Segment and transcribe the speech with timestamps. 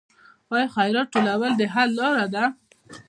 [0.53, 2.43] آیا خیرات ټولول د حل لاره ده؟